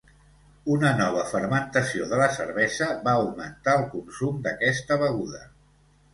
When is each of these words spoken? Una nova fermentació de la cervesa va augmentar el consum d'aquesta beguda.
Una 0.75 0.93
nova 1.01 1.25
fermentació 1.33 2.07
de 2.13 2.19
la 2.21 2.29
cervesa 2.39 2.89
va 3.09 3.15
augmentar 3.19 3.77
el 3.83 3.87
consum 3.93 4.43
d'aquesta 4.49 5.01
beguda. 5.05 5.45